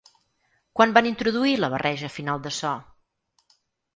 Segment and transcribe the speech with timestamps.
[0.79, 2.71] Quan van introduir la barreja final de so?